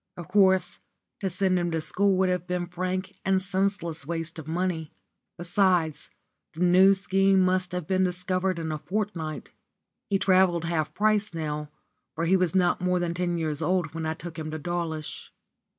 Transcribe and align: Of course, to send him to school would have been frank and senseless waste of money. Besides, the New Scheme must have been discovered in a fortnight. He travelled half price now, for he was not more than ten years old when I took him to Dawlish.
Of 0.17 0.29
course, 0.29 0.79
to 1.19 1.29
send 1.29 1.59
him 1.59 1.69
to 1.69 1.79
school 1.79 2.17
would 2.17 2.29
have 2.29 2.47
been 2.47 2.65
frank 2.65 3.13
and 3.23 3.39
senseless 3.39 4.03
waste 4.03 4.39
of 4.39 4.47
money. 4.47 4.91
Besides, 5.37 6.09
the 6.53 6.61
New 6.61 6.95
Scheme 6.95 7.39
must 7.41 7.71
have 7.71 7.85
been 7.85 8.03
discovered 8.03 8.57
in 8.57 8.71
a 8.71 8.79
fortnight. 8.79 9.51
He 10.09 10.17
travelled 10.17 10.65
half 10.65 10.91
price 10.95 11.35
now, 11.35 11.69
for 12.15 12.25
he 12.25 12.35
was 12.35 12.55
not 12.55 12.81
more 12.81 12.97
than 12.97 13.13
ten 13.13 13.37
years 13.37 13.61
old 13.61 13.93
when 13.93 14.07
I 14.07 14.15
took 14.15 14.39
him 14.39 14.49
to 14.49 14.57
Dawlish. 14.57 15.31